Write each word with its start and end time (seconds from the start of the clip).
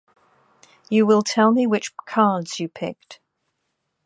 You 0.89 1.05
will 1.05 1.21
tell 1.21 1.51
me 1.51 1.67
which 1.67 1.95
cards 2.07 2.59
you 2.59 2.67
picked. 2.67 3.19